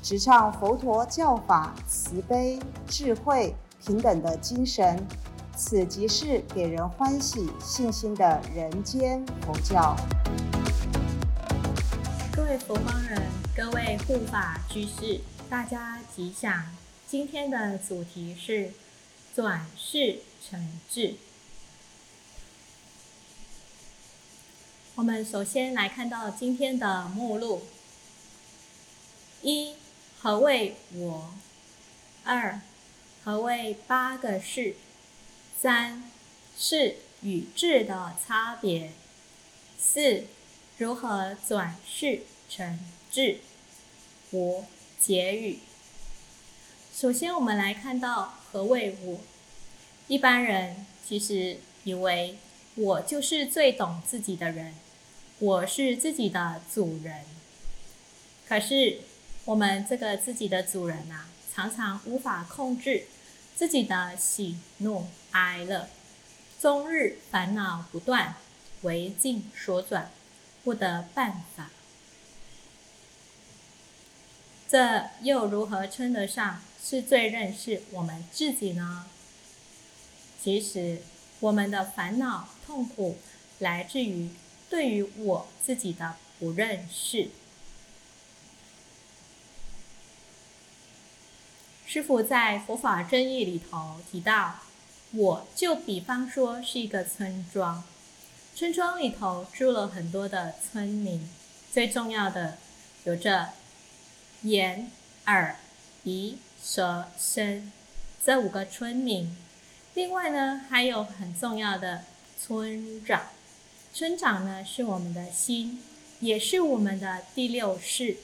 [0.00, 5.04] 直唱佛陀教法慈悲、智慧、平等的精神，
[5.56, 9.96] 此即是给人欢喜、信心的人间佛教。
[12.32, 13.20] 各位佛光人，
[13.56, 15.20] 各位护法居士，
[15.50, 16.64] 大家吉祥！
[17.06, 18.70] 今天的主题是
[19.34, 21.16] 转世成智。
[24.94, 27.62] 我们首先来看到今天的目录
[29.42, 29.74] 一。
[30.20, 31.32] 何谓我？
[32.24, 32.60] 二，
[33.22, 34.74] 何谓八个是？
[35.62, 36.10] 三，
[36.56, 38.90] 是与智的差别。
[39.78, 40.24] 四，
[40.76, 42.80] 如何转世成
[43.12, 43.38] 智？
[44.32, 44.64] 五，
[44.98, 45.60] 结语。
[46.92, 49.20] 首先，我们来看到何谓我。
[50.08, 52.36] 一般人其实以为
[52.74, 54.74] 我就是最懂自己的人，
[55.38, 57.24] 我是自己的主人。
[58.48, 59.02] 可是。
[59.48, 63.06] 我们这个自己的主人呐，常常无法控制
[63.56, 65.88] 自己的喜怒哀乐，
[66.60, 68.34] 终日烦恼不断，
[68.82, 70.10] 为境所转，
[70.62, 71.70] 不得办法。
[74.68, 79.06] 这又如何称得上是最认识我们自己呢？
[80.42, 81.00] 其实，
[81.40, 83.16] 我们的烦恼痛苦
[83.60, 84.28] 来自于
[84.68, 87.30] 对于我自己的不认识。
[91.90, 94.56] 师傅在佛法真义里头提到，
[95.12, 97.82] 我就比方说是一个村庄，
[98.54, 101.26] 村庄里头住了很多的村民，
[101.72, 102.58] 最重要的
[103.04, 103.54] 有着
[104.42, 104.90] 眼、
[105.24, 105.56] 耳、
[106.04, 107.72] 鼻、舌、身
[108.22, 109.34] 这五个村民，
[109.94, 112.04] 另外呢还有很重要的
[112.38, 113.28] 村长，
[113.94, 115.82] 村长呢是我们的心，
[116.20, 118.18] 也是我们的第六世，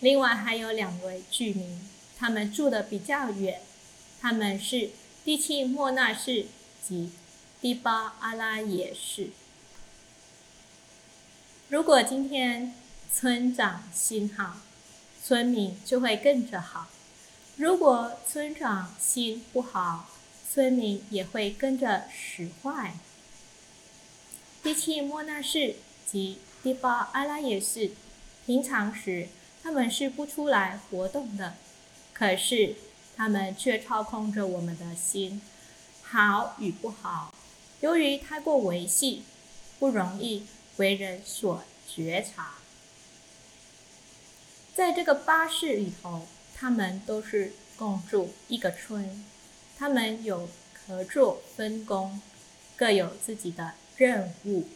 [0.00, 1.86] 另外还有两位居民。
[2.18, 3.60] 他们住的比较远，
[4.20, 4.90] 他们是
[5.24, 6.46] 第七莫那氏
[6.82, 7.12] 及
[7.60, 9.30] 第八阿拉耶氏。
[11.68, 12.74] 如果今天
[13.12, 14.56] 村长心好，
[15.22, 16.88] 村民就会跟着好；
[17.56, 20.08] 如果村长心不好，
[20.50, 22.94] 村民也会跟着使坏。
[24.62, 27.92] 第七莫那氏及第八阿拉耶氏，
[28.44, 29.28] 平常时
[29.62, 31.54] 他们是不出来活动的。
[32.18, 32.74] 可是，
[33.16, 35.40] 他们却操控着我们的心，
[36.02, 37.32] 好与不好。
[37.80, 39.22] 由于太过维系，
[39.78, 40.44] 不容易
[40.78, 42.54] 为人所觉察。
[44.74, 49.24] 在这个巴士里头，他们都是共住一个村，
[49.76, 52.20] 他们有合作分工，
[52.76, 54.66] 各有自己的任务。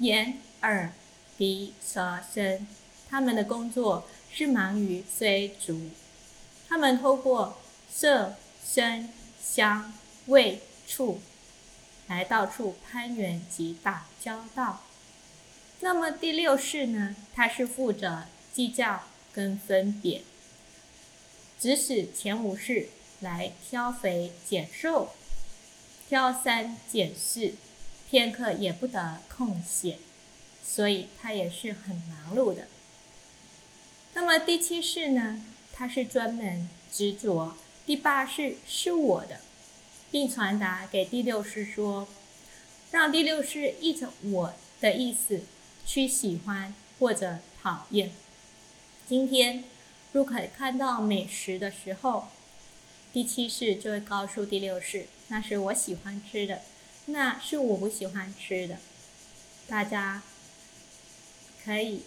[0.00, 0.92] 眼、耳、
[1.38, 2.66] 鼻、舌、身，
[3.08, 5.88] 他们的工作是忙于追逐。
[6.72, 7.58] 他们透过
[7.90, 8.34] 色、
[8.64, 9.06] 声、
[9.38, 9.92] 香、
[10.28, 11.20] 味、触
[12.06, 14.80] 来到处攀援及打交道。
[15.80, 17.14] 那么第六式呢？
[17.34, 18.22] 它是负责
[18.54, 19.02] 计较
[19.34, 20.22] 跟分别，
[21.60, 22.88] 指使前五式
[23.20, 25.12] 来挑肥拣瘦、
[26.08, 27.52] 挑三拣四，
[28.08, 29.98] 片刻也不得空闲，
[30.64, 32.66] 所以它也是很忙碌的。
[34.14, 35.44] 那么第七式呢？
[35.82, 39.40] 他是专门执着第八世是我的，
[40.12, 42.06] 并传达给第六世说，
[42.92, 45.40] 让第六世依着我的意思
[45.84, 48.12] 去喜欢或者讨厌。
[49.08, 49.64] 今天
[50.12, 52.28] 若可看到美食的时候，
[53.12, 56.62] 第七世就会告诉第六世，那是我喜欢吃的，
[57.06, 58.76] 那是我不喜欢吃的。
[59.66, 60.22] 大家
[61.64, 62.04] 可以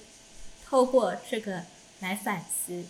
[0.65, 1.65] 透过这个
[1.99, 2.85] 来反思。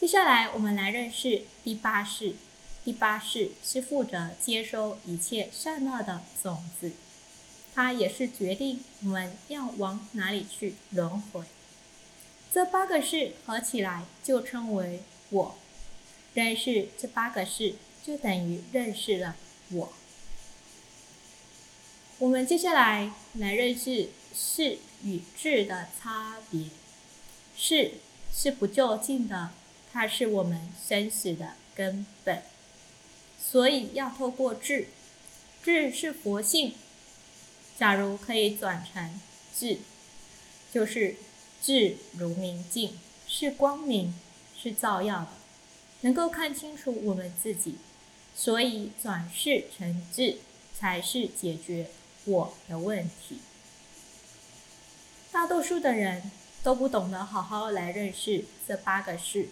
[0.00, 2.34] 接下来，我们来认识第八世。
[2.82, 6.92] 第八世是负责接收一切善恶的种子，
[7.74, 11.44] 它也是决定我们要往哪里去轮回。
[12.50, 15.58] 这八个世合起来就称为我。
[16.32, 19.36] 认识这八个世，就等于认识了
[19.72, 19.92] 我。
[22.18, 26.70] 我们接下来来认识世与智的差别。
[27.54, 27.92] 世
[28.32, 29.50] 是不就近的。
[29.92, 32.42] 它是我们生死的根本，
[33.42, 34.88] 所以要透过智，
[35.62, 36.74] 智是佛性。
[37.76, 39.20] 假如可以转成
[39.56, 39.78] 智，
[40.72, 41.16] 就是
[41.62, 44.14] 智如明镜，是光明，
[44.56, 45.28] 是照耀的，
[46.02, 47.76] 能够看清楚我们自己。
[48.34, 50.38] 所以转世成智，
[50.78, 51.88] 才是解决
[52.26, 53.40] 我的问题。
[55.32, 56.30] 大多数的人
[56.62, 59.48] 都不懂得好好来认识这八个事。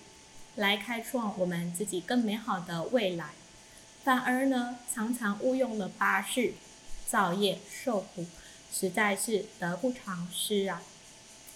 [0.59, 3.31] 来开创我们自己更美好的未来，
[4.03, 6.55] 反而呢，常常误用了八事，
[7.07, 8.27] 造业受苦，
[8.73, 10.83] 实在是得不偿失啊！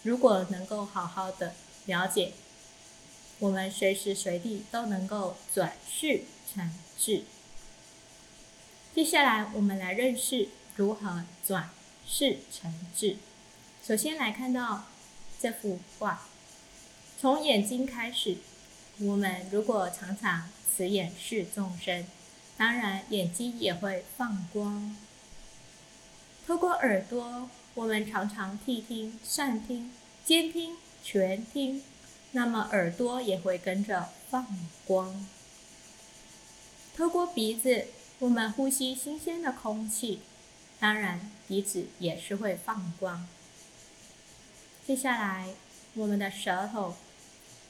[0.04, 1.52] 如果能够好好的
[1.86, 2.32] 了解，
[3.40, 6.22] 我们随时随地都能够转世
[6.54, 7.24] 成智。
[8.94, 11.70] 接下来，我们来认识如何转
[12.06, 13.16] 世成智。
[13.84, 14.84] 首先来看到
[15.40, 16.28] 这幅画，
[17.20, 18.36] 从眼睛开始。
[18.98, 22.06] 我们如果常常慈眼视众生，
[22.56, 24.96] 当然眼睛也会放光。
[26.46, 29.92] 透过耳朵，我们常常谛听、善听、
[30.24, 31.82] 兼听、全听，
[32.32, 34.46] 那么耳朵也会跟着放
[34.84, 35.26] 光。
[36.94, 37.86] 透过鼻子，
[38.18, 40.20] 我们呼吸新鲜的空气，
[40.78, 43.26] 当然鼻子也是会放光。
[44.86, 45.54] 接下来，
[45.94, 46.94] 我们的舌头。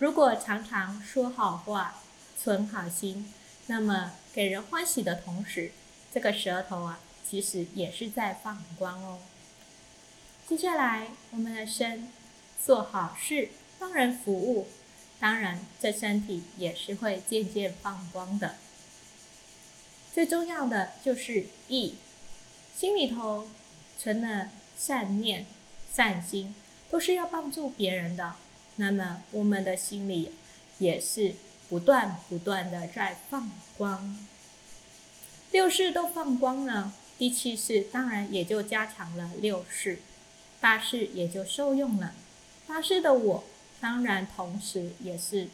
[0.03, 1.95] 如果常常说好话、
[2.37, 3.33] 存好心，
[3.69, 5.71] 那么给人欢喜的同时，
[6.13, 9.21] 这个舌头啊，其实也是在放光哦。
[10.49, 12.11] 接下来，我们的身
[12.61, 14.67] 做好事、帮人服务，
[15.21, 18.57] 当然这身体也是会渐渐放光的。
[20.13, 21.95] 最重要的就是意，
[22.77, 23.47] 心里头
[23.97, 25.47] 存了善念、
[25.95, 26.57] 善心，
[26.91, 28.35] 都是要帮助别人的。
[28.83, 30.33] 那么，我们的心里
[30.79, 31.37] 也是
[31.69, 33.49] 不断不断的在放
[33.79, 34.27] 光。
[35.53, 40.01] 六世都放光了，第七世当然也就加强了六世，
[40.61, 42.13] 八世也就受用了。
[42.67, 43.45] 八世的我，
[43.81, 45.47] 当然同时也是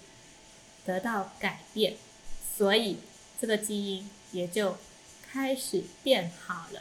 [0.87, 1.97] 得到改变，
[2.57, 3.01] 所以
[3.39, 4.79] 这个基因也就
[5.31, 6.81] 开始变好了。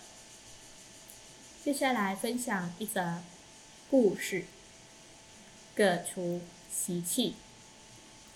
[1.61, 3.21] 接下来分享一则
[3.89, 4.45] 故事。
[5.77, 6.41] 各除
[6.73, 7.35] 习气，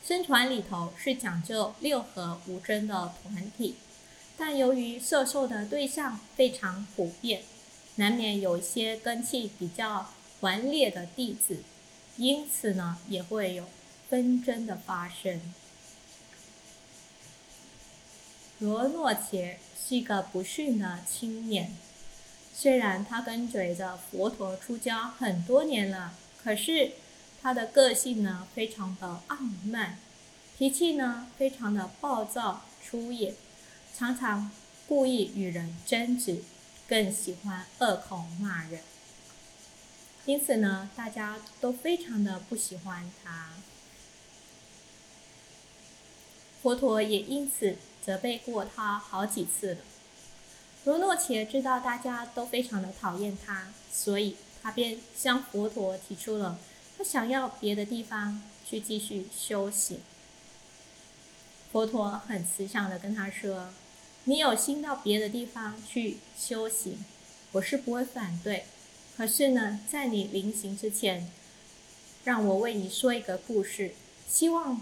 [0.04, 3.78] 僧团里头是讲究六合无争的团体，
[4.38, 7.42] 但由于摄受的对象非常普遍，
[7.96, 10.12] 难免有一些根气比较
[10.42, 11.64] 顽劣的弟子，
[12.16, 13.66] 因此呢，也会有
[14.08, 15.42] 纷争的发生。
[18.60, 21.76] 罗诺杰是一个不逊的青年，
[22.54, 26.92] 虽然他跟随着佛陀出家很多年了，可是。
[27.42, 29.98] 他的个性呢，非常的傲慢，
[30.58, 33.34] 脾气呢，非常的暴躁粗野，
[33.98, 34.52] 常常
[34.88, 36.44] 故意与人争执，
[36.88, 38.82] 更喜欢恶口骂人。
[40.26, 43.50] 因此呢，大家都非常的不喜欢他。
[46.62, 49.80] 佛陀也因此责备过他好几次了。
[50.84, 56.60] 罗诺切知道大家都非常的讨厌他，所以他便向佛陀提出了。
[57.02, 60.02] 他想要别的地方去继续修行。
[61.72, 63.74] 佛陀很慈祥的跟他说
[64.26, 67.04] ：“你有心到别的地方去修行，
[67.54, 68.66] 我是不会反对。
[69.18, 71.32] 可是呢，在你临行之前，
[72.24, 73.96] 让我为你说一个故事，
[74.30, 74.80] 希望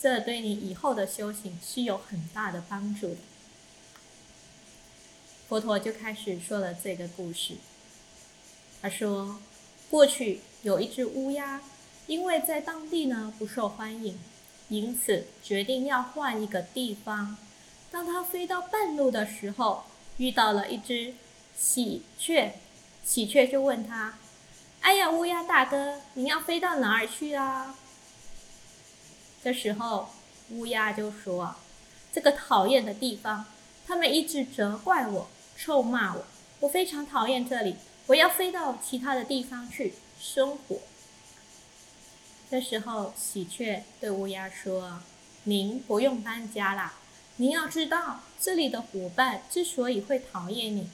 [0.00, 3.18] 这对你以后的修行是有很大的帮助的。”
[5.46, 7.56] 佛陀就开始说了这个故事。
[8.80, 9.38] 他说
[9.90, 11.60] ：“过去。”有一只乌鸦，
[12.08, 14.18] 因为在当地呢不受欢迎，
[14.68, 17.36] 因此决定要换一个地方。
[17.92, 19.84] 当它飞到半路的时候，
[20.16, 21.14] 遇到了一只
[21.56, 22.54] 喜鹊，
[23.04, 24.18] 喜鹊就问他
[24.82, 27.76] ：“哎呀，乌鸦大哥，你要飞到哪儿去啊？”
[29.42, 30.08] 这时候，
[30.50, 31.54] 乌鸦就说
[32.12, 33.44] ：“这个讨厌的地方，
[33.86, 36.24] 他们一直责怪我、臭骂我，
[36.58, 37.76] 我非常讨厌这里，
[38.08, 40.78] 我要飞到其他的地方去。”生活。
[42.50, 45.02] 这时候，喜鹊对乌鸦说
[45.44, 46.94] ：“您不用搬家啦。
[47.36, 50.88] 您要知道，这里的伙伴之所以会讨厌你，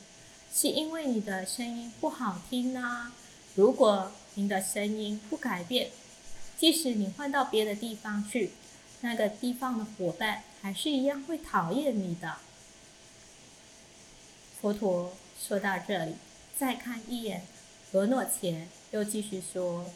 [0.53, 3.13] 是因为你的声音不好听啊。
[3.55, 5.91] 如果您的声音不改变，
[6.59, 8.51] 即使你换到别的地方去，
[9.01, 12.39] 那个地方的伙伴还是一样会讨厌你的。”
[14.61, 16.15] 佛陀说到这里，
[16.59, 17.47] 再看一眼
[17.93, 18.69] 罗诺前。
[18.95, 19.91] 又继续说：“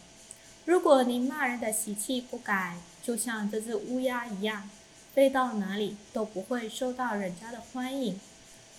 [0.66, 4.68] 如果你骂人的习气不改，就像这只乌鸦一样，
[5.14, 8.18] 飞到哪里都不会受到人家的欢迎。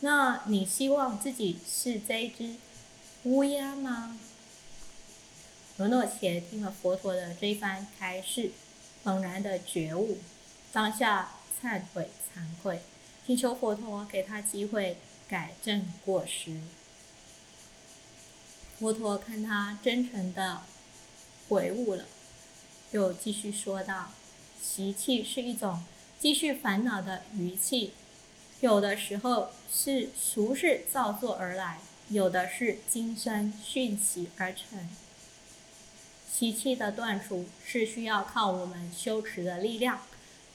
[0.02, 2.56] 那你希望自己是这只
[3.24, 4.20] 乌鸦吗？
[5.78, 8.52] 罗诺且听了佛陀的这一番开示，
[9.04, 10.18] 猛然的觉悟，
[10.74, 11.30] 当下
[11.62, 12.82] 忏悔惭愧，
[13.26, 14.98] 请求佛陀给他机会
[15.30, 16.58] 改正过失。
[18.80, 20.62] 佛陀看他真诚的。
[21.50, 22.06] 悔悟了，
[22.92, 24.12] 又继续说道
[24.62, 25.84] ：“习气是一种
[26.20, 27.92] 积蓄烦恼的余气，
[28.62, 34.88] 有的时候是俗世造作而来，有的是今生训习而成。
[36.32, 40.02] 习气的断除是需要靠我们修持的力量，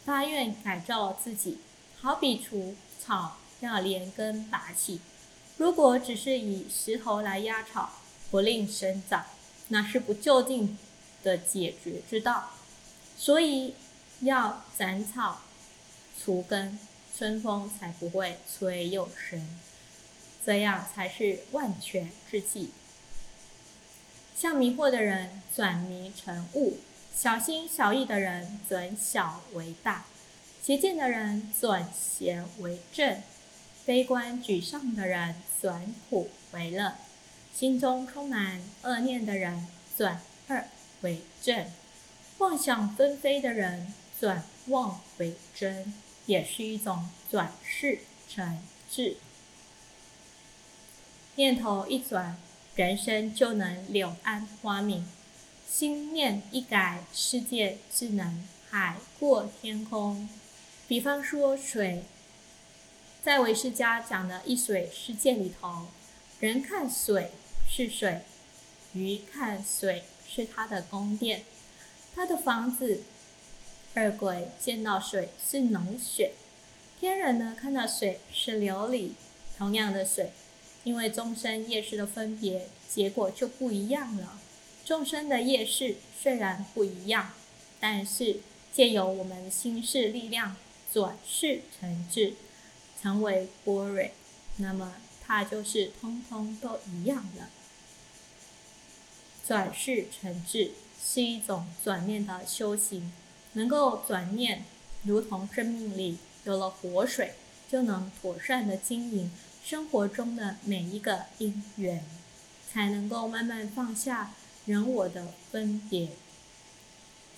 [0.05, 1.59] 发愿改造自己。
[2.01, 5.01] 好比除草要连根拔起，
[5.57, 7.91] 如果只是以石头来压草，
[8.35, 9.25] 不令生长。”
[9.69, 10.77] 那是不就近
[11.23, 12.51] 的解决之道，
[13.17, 13.75] 所以
[14.23, 15.43] 要斩草
[16.21, 16.77] 除根，
[17.17, 19.49] 春风才不会吹又生，
[20.45, 22.73] 这样才是万全之计。
[24.37, 26.79] 向迷惑的人转迷成悟，
[27.17, 30.07] 小心小意的人转小为大，
[30.61, 33.23] 邪见的人转邪为正，
[33.87, 36.97] 悲观沮丧的人转苦为乐。
[37.55, 40.65] 心中充满恶念的人转恶
[41.03, 41.65] 为正，
[42.39, 45.95] 妄想纷飞的人转妄为真，
[46.27, 49.19] 也是一种转世成智。
[51.37, 52.37] 念头一转，
[52.75, 55.05] 人生就能柳暗花明；
[55.71, 60.29] 心念一改，世界自能海阔天空。
[60.89, 62.03] 比方说水，
[63.23, 65.87] 在维世家讲的一水世界里头，
[66.41, 67.31] 人看水。
[67.77, 68.21] 是水，
[68.93, 71.43] 鱼看水是它的宫殿，
[72.15, 73.03] 它的房子。
[73.95, 76.35] 二鬼见到水是脓血，
[77.01, 79.11] 天人呢看到水是琉璃。
[79.59, 80.31] 同样的水，
[80.85, 84.39] 因为众生业识的分别，结果就不一样了。
[84.85, 87.33] 众生的业识虽然不一样，
[87.81, 88.37] 但是
[88.73, 90.55] 借由我们心事力量
[90.93, 92.35] 转世成智，
[93.03, 94.13] 成为波蕊，
[94.59, 94.95] 那么
[95.27, 97.49] 它就是通通都一样的。
[99.47, 100.71] 转世成智
[101.03, 103.13] 是一种转念的修行，
[103.53, 104.65] 能够转念，
[105.03, 107.35] 如同生命里有了活水，
[107.71, 109.31] 就能妥善的经营
[109.63, 112.03] 生活中的每一个因缘，
[112.73, 114.33] 才能够慢慢放下
[114.65, 116.09] 人我的分别。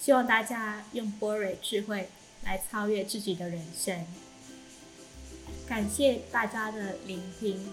[0.00, 2.08] 希望大家用波蕊智慧
[2.44, 4.06] 来超越自己的人生。
[5.66, 7.72] 感谢大家的聆听，